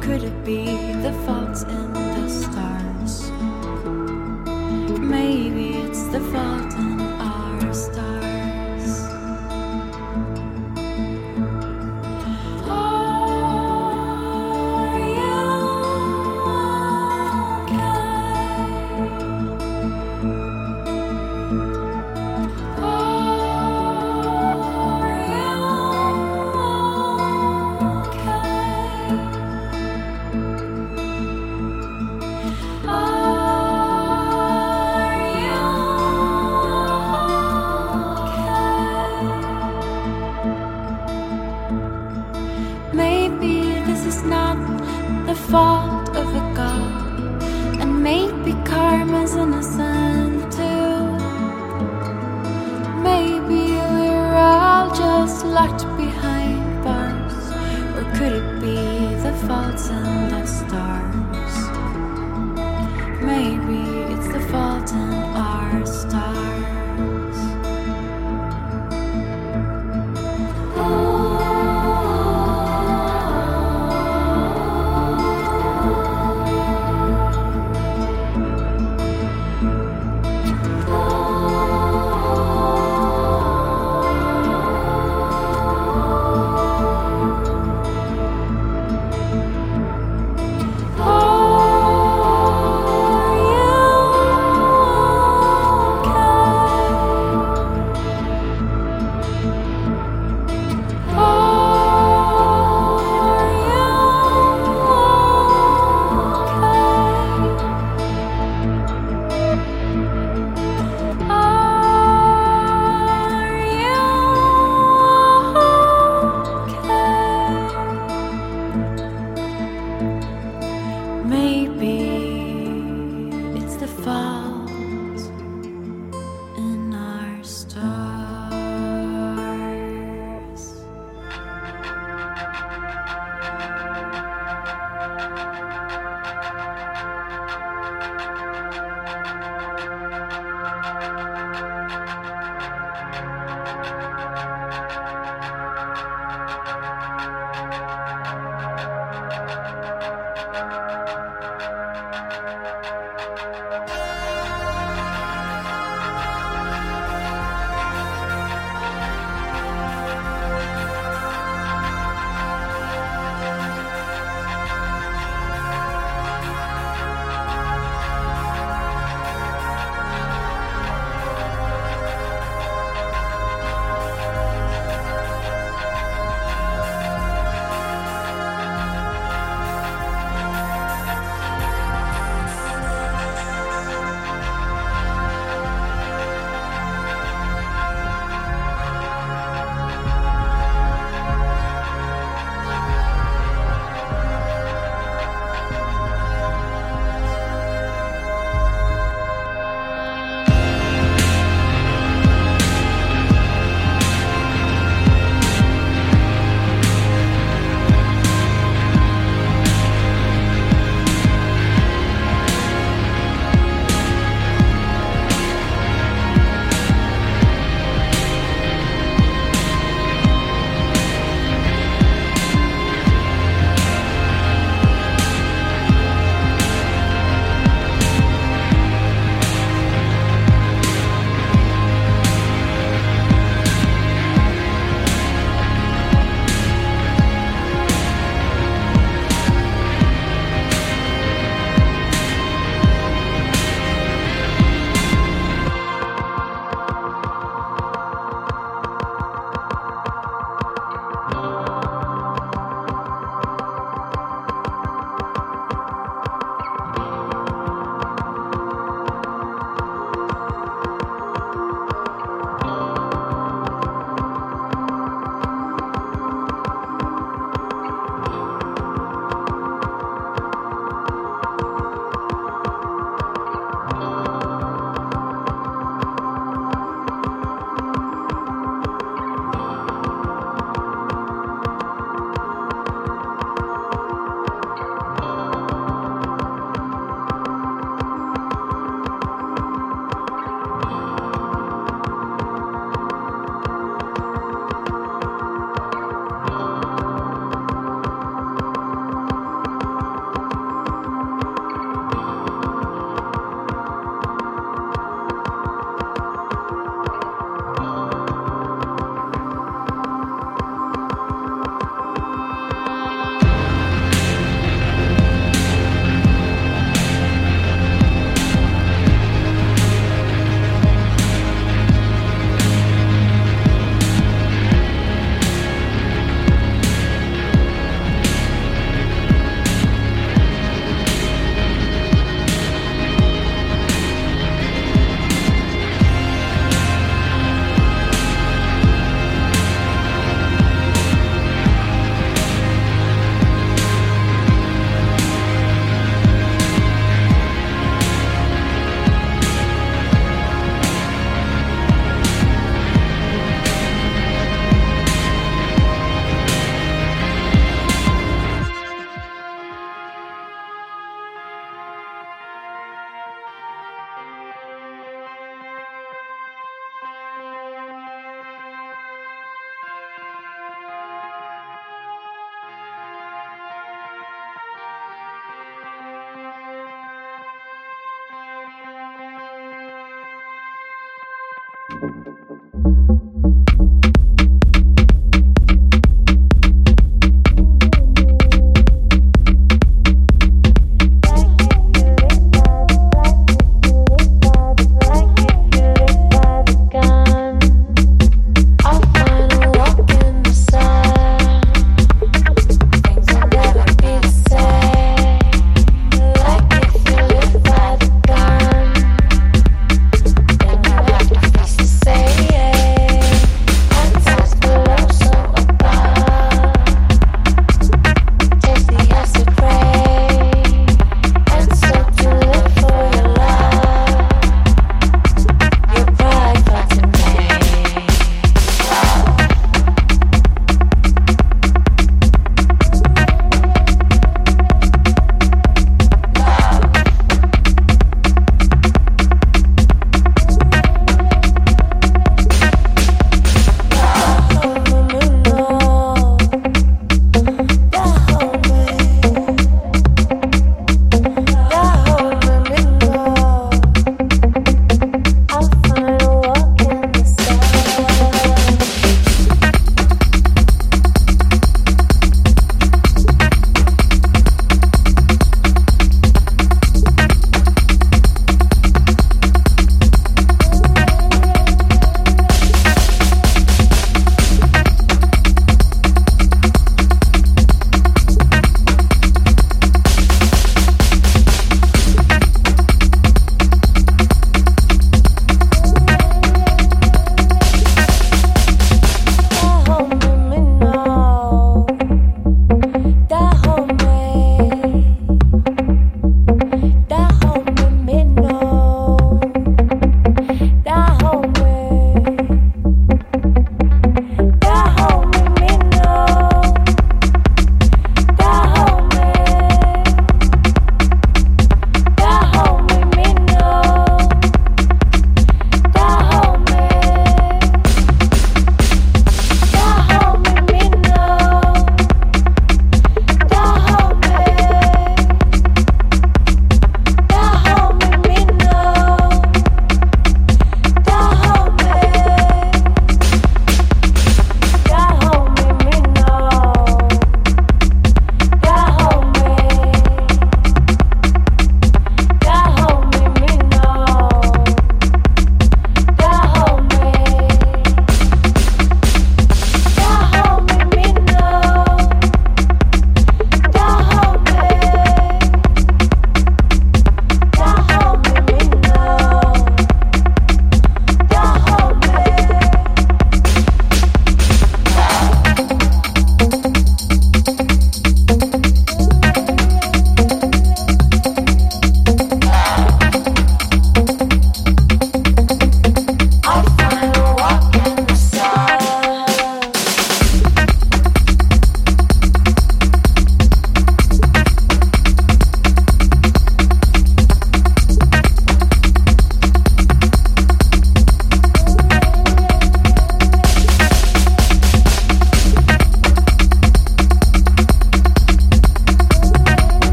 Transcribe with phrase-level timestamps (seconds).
[0.00, 0.64] could it be
[1.02, 1.99] the faults in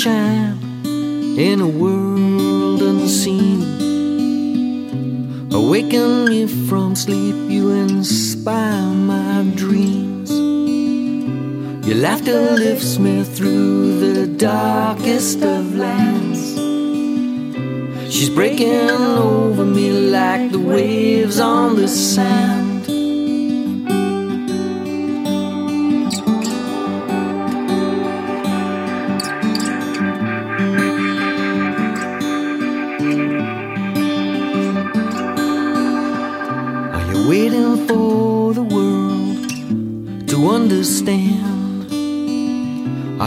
[0.00, 3.62] sparkle and shine in a world unseen.
[5.52, 10.30] Awaken me from sleep, you inspire my dreams.
[11.86, 16.40] Your laughter lifts me through the darkest of lands.
[18.12, 22.59] She's breaking over me like the waves on the sand.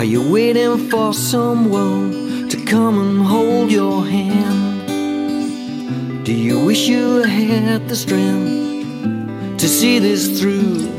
[0.04, 4.86] Are you waiting for someone to come and hold your hand?
[6.26, 10.90] Do you wish you had the strength to see this through?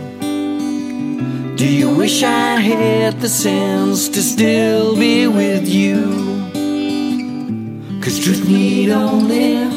[1.57, 6.00] Do you wish I had the sense to still be with you?
[8.00, 9.68] Cause truth need only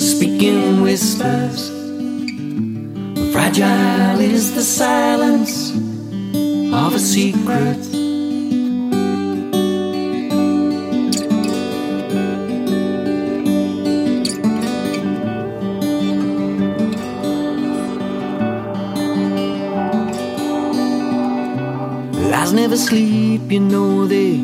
[0.00, 1.70] speaking whispers.
[3.32, 5.57] Fragile is the silence
[6.88, 7.80] of a secret.
[22.30, 24.38] Lies never sleep, you know they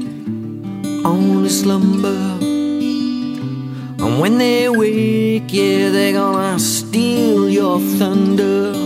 [1.07, 2.21] only slumber.
[4.05, 8.84] And when they wake, yeah, they're gonna steal your thunder.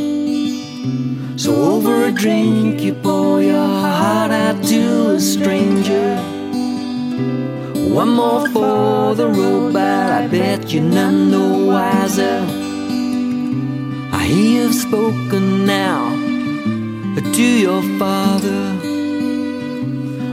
[1.48, 6.16] So over a drink, you pour your heart out to a stranger.
[8.00, 12.40] One more for the road, but I bet you're none the wiser.
[14.12, 16.10] I hear you've spoken now
[17.36, 18.62] to your father.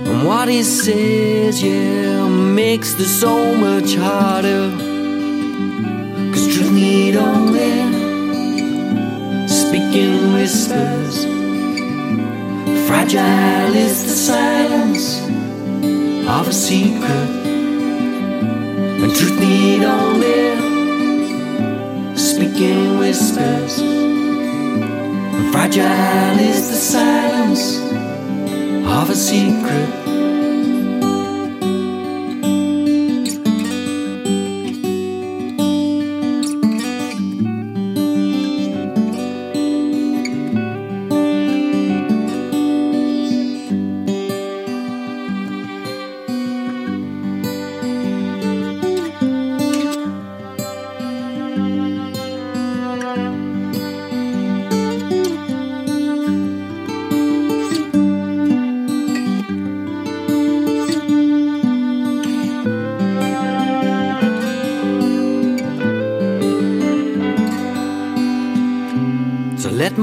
[0.09, 4.69] And what he says, yeah, makes this so much harder.
[6.33, 7.84] Cause truth need only
[9.95, 11.23] speaking whispers.
[12.85, 15.21] Fragile is the silence
[16.27, 17.29] of a secret.
[19.01, 20.57] And truth need only
[22.17, 23.79] speak in whispers.
[25.53, 27.79] Fragile is the silence
[28.85, 30.04] of a secret.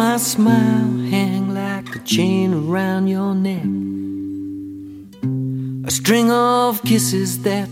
[0.06, 3.68] My smile hang like a chain around your neck.
[5.88, 7.70] A string of kisses that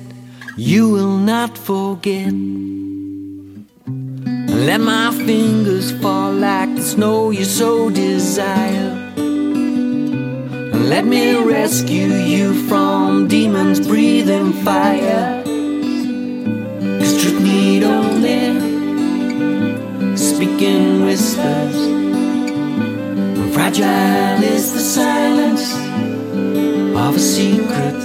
[0.56, 2.32] you will not forget.
[4.68, 8.92] Let my fingers fall like the snow you so desire.
[10.92, 11.24] Let me
[11.56, 15.42] rescue you from demons breathing fire.
[16.98, 18.42] Cause truth need only
[20.16, 22.09] speaking whispers.
[23.60, 25.74] Fragile is the silence
[26.96, 28.00] of a secret.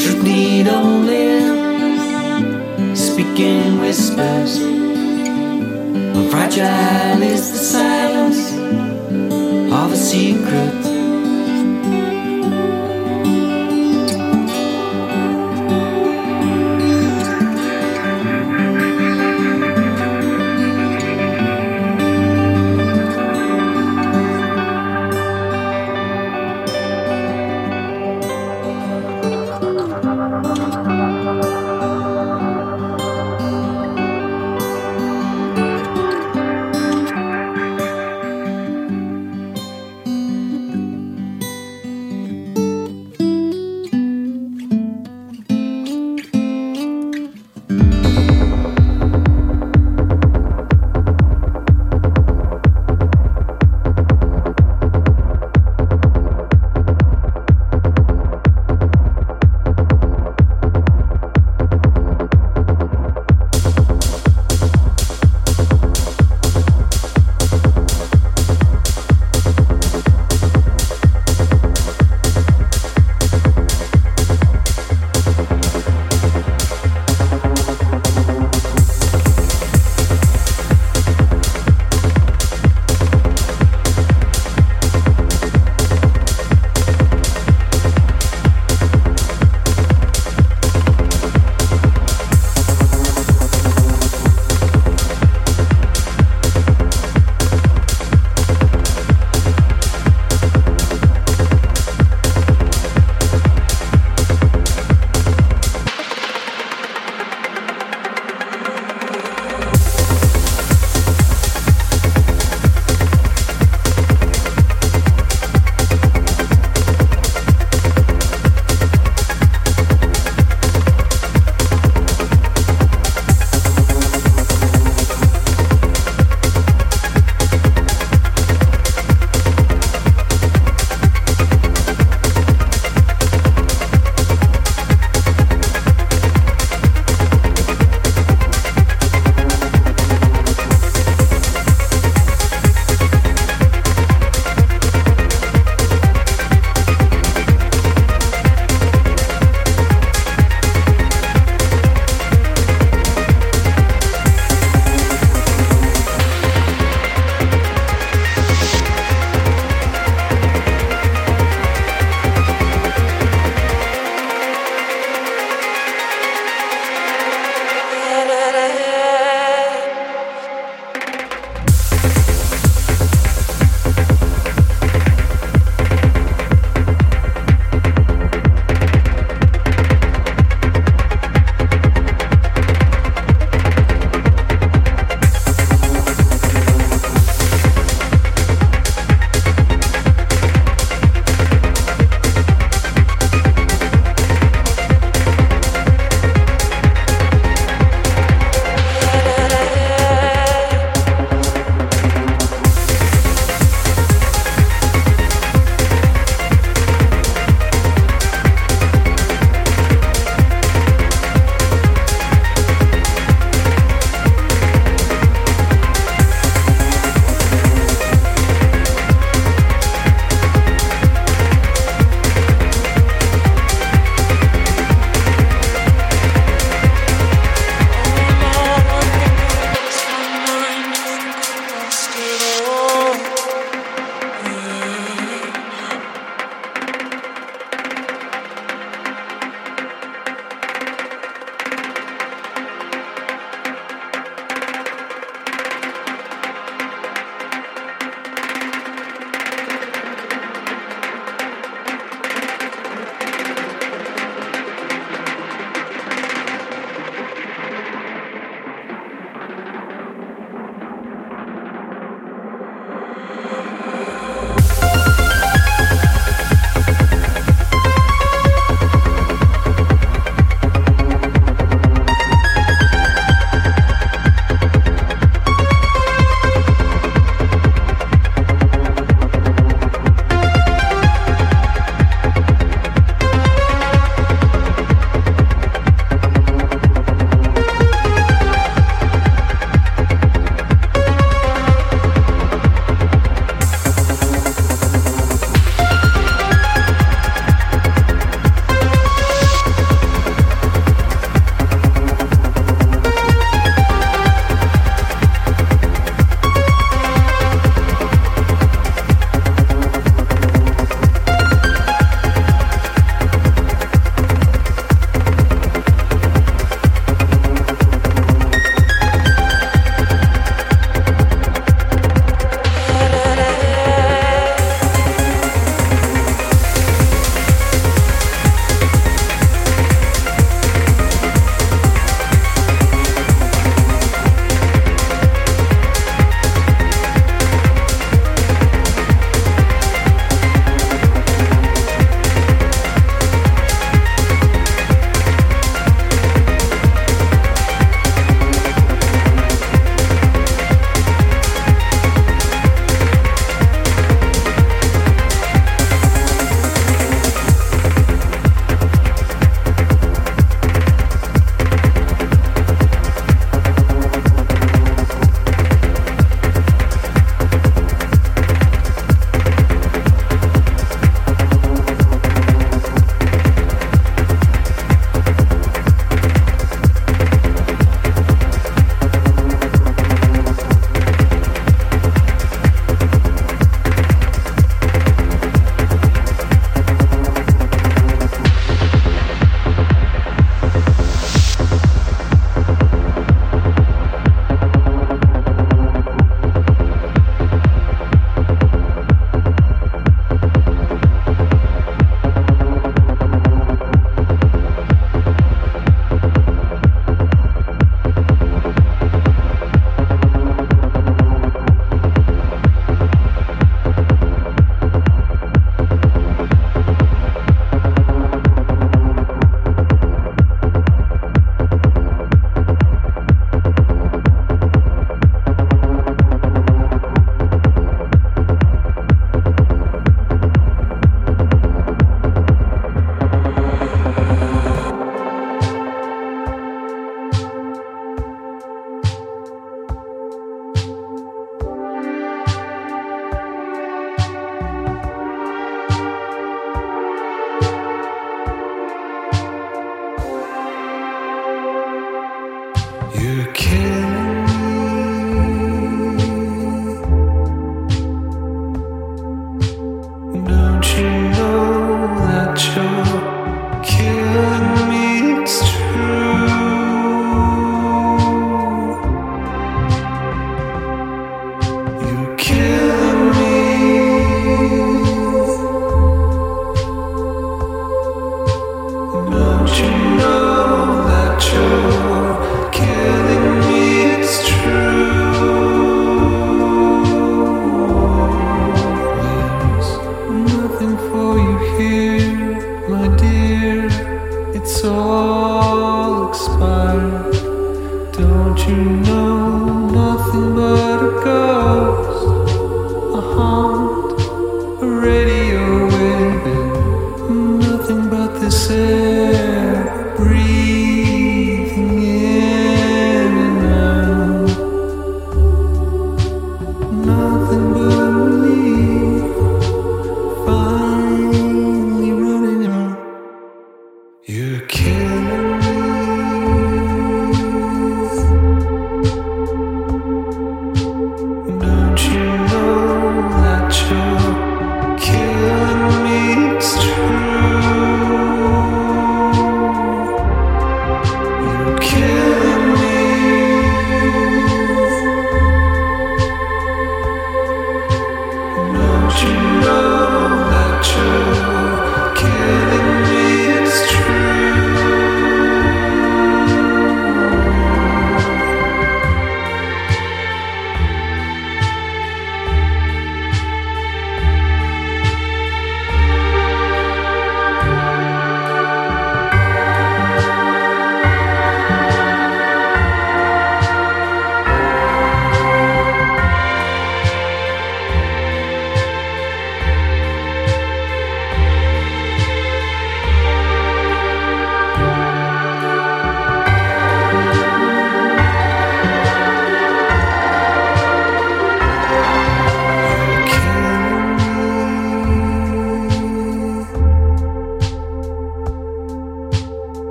[0.00, 1.44] Truth need only
[2.96, 4.60] speak in whispers.
[6.30, 8.54] Fragile is the silence
[9.70, 10.85] of a secret.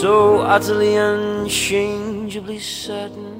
[0.00, 3.34] so utterly unchangeably certain.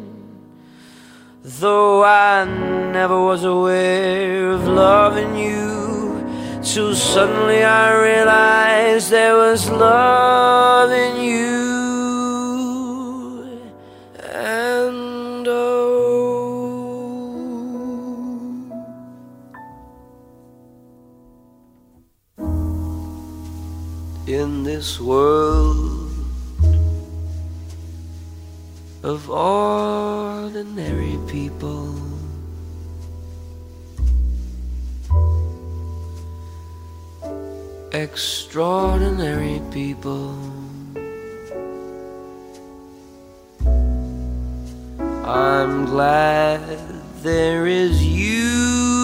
[1.42, 2.44] Though I
[2.92, 6.24] never was aware of loving you
[6.62, 11.66] till suddenly I realized there was love in you.
[14.32, 16.06] And oh,
[24.26, 25.85] in this world
[29.06, 31.94] of ordinary people.
[37.92, 40.36] extraordinary people.
[45.24, 46.60] I'm glad
[47.22, 48.95] there is you.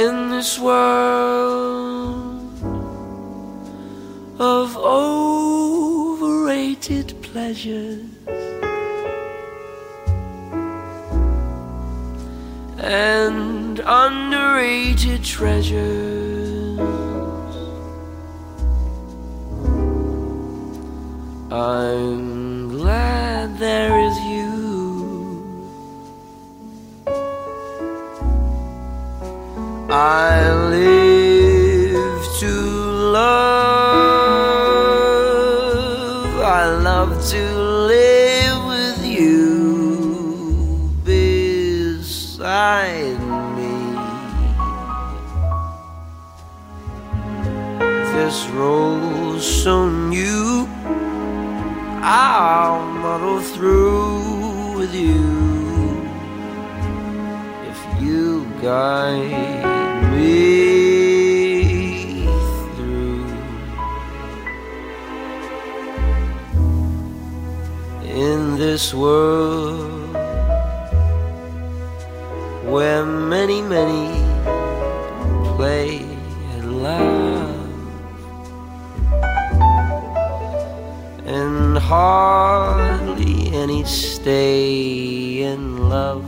[0.00, 2.40] In this world
[4.38, 6.28] of overrated
[7.20, 8.06] pleasures
[12.78, 16.78] and underrated treasures.
[21.52, 23.99] I'm glad there
[52.22, 56.06] I'll muddle through with you
[57.70, 62.26] if you guide me
[62.76, 63.24] through.
[68.04, 70.14] In this world
[72.66, 74.19] where many, many
[81.90, 86.24] hardly any stay in love.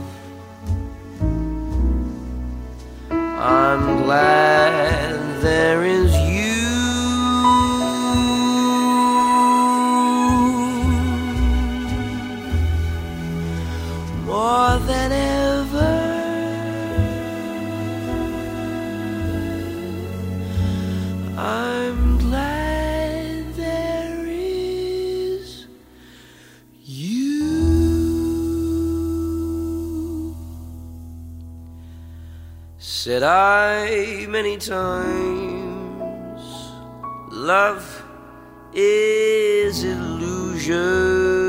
[3.09, 6.12] I'm glad there is
[33.23, 36.43] Said I many times,
[37.31, 38.03] love
[38.73, 41.42] is illusion.